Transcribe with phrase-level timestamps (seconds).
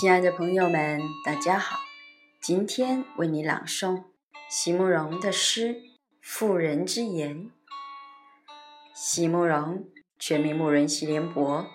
[0.00, 1.78] 亲爱的朋友们，大家好！
[2.40, 4.04] 今天为你朗诵
[4.48, 5.74] 席慕容的诗
[6.22, 7.36] 《妇人之言》。
[8.94, 9.84] 席慕容，
[10.18, 11.66] 全名慕容席联博，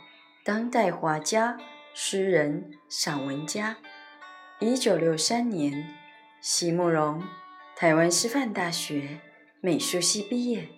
[0.43, 1.59] 当代画家、
[1.93, 3.77] 诗人、散文家。
[4.59, 5.95] 一九六三年，
[6.41, 7.21] 席慕容
[7.75, 9.19] 台湾师范大学
[9.61, 10.69] 美术系毕业。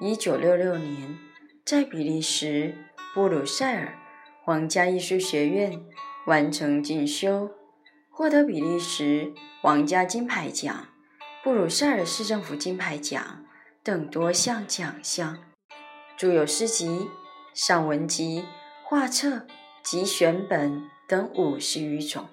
[0.00, 1.18] 一九六六年，
[1.66, 2.74] 在比利时
[3.12, 3.98] 布鲁塞尔
[4.42, 5.84] 皇家艺术学院。
[6.28, 7.50] 完成进修，
[8.10, 9.32] 获得比利时
[9.62, 10.88] 皇家金牌奖、
[11.42, 13.46] 布鲁塞尔市政府金牌奖
[13.82, 15.38] 等多项奖项，
[16.18, 17.08] 著有诗集、
[17.54, 18.44] 散文集、
[18.84, 19.46] 画册
[19.82, 22.24] 及选本等五十余种。《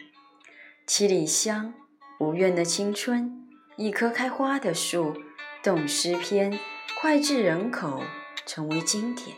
[0.86, 1.68] 七里香》
[2.20, 3.24] 《无怨的青春》
[3.78, 5.14] 《一棵开花的树》
[5.64, 6.60] 等诗篇
[7.00, 8.04] 脍炙人口，
[8.46, 9.38] 成为经典。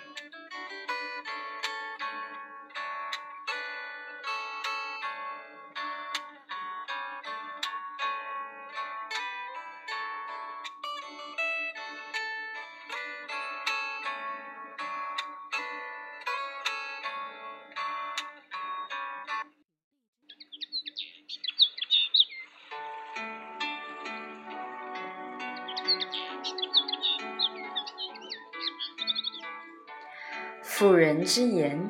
[30.61, 31.89] 妇人之言，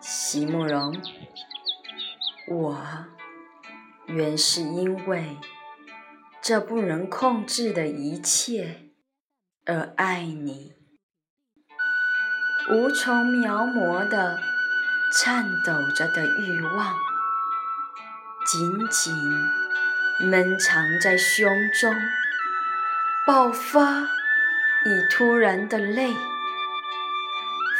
[0.00, 0.94] 席慕容。
[2.48, 2.76] 我
[4.06, 5.36] 原是因为
[6.40, 8.90] 这不能控制的一切
[9.66, 10.72] 而爱你，
[12.70, 14.38] 无从描摹的
[15.12, 16.94] 颤抖着的欲望，
[18.46, 19.14] 紧紧
[20.28, 21.48] 闷藏在胸
[21.80, 21.94] 中，
[23.32, 24.08] 爆发
[24.84, 26.16] 以突然的泪。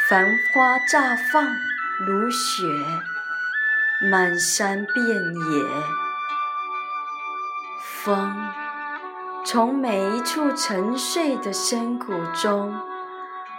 [0.07, 1.45] 繁花绽放
[2.07, 2.63] 如雪，
[4.09, 5.65] 满山遍野。
[7.81, 8.33] 风
[9.43, 12.79] 从每一处沉睡的深谷中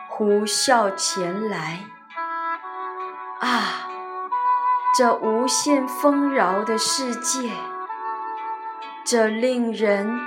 [0.08, 1.84] 呼啸前来。
[3.40, 3.86] 啊，
[4.96, 7.52] 这无限丰饶的世界，
[9.04, 10.18] 这令人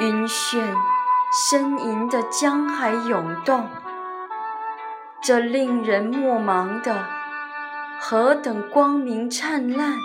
[0.00, 0.74] 晕眩
[1.36, 3.68] 呻吟的江海涌动。
[5.22, 7.04] 这令人莫盲的
[7.98, 9.98] 何等光明灿烂、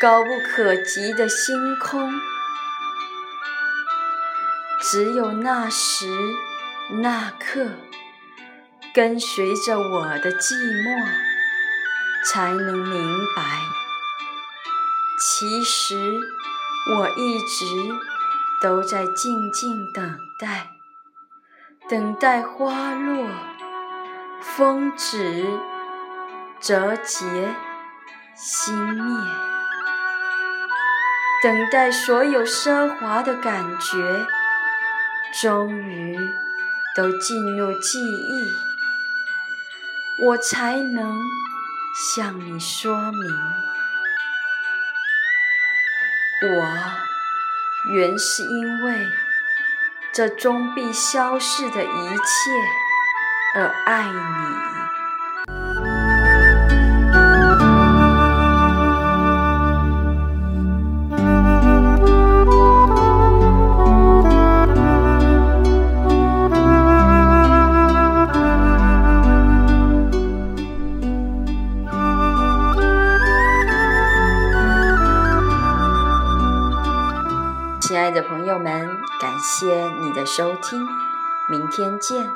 [0.00, 2.10] 高不可及的星空，
[4.80, 6.06] 只有那时
[7.02, 7.66] 那刻，
[8.94, 11.06] 跟随着我的寂寞，
[12.24, 13.42] 才能明白。
[15.20, 15.96] 其实
[16.96, 17.66] 我一直
[18.60, 20.70] 都在静静等待，
[21.88, 23.28] 等待花落。
[24.40, 25.58] 风止，
[26.60, 27.54] 折节，
[28.36, 29.02] 熄灭，
[31.42, 34.26] 等待所有奢华的感觉，
[35.42, 36.16] 终于
[36.96, 38.48] 都进入记忆，
[40.24, 41.20] 我才能
[42.14, 43.22] 向你说明，
[46.42, 47.07] 我
[47.88, 49.06] 原是因为
[50.12, 52.88] 这终必消逝的一切。
[53.54, 54.97] 而爱你。
[77.88, 78.86] 亲爱的朋友们，
[79.18, 80.86] 感谢你的收听，
[81.48, 82.30] 明天见。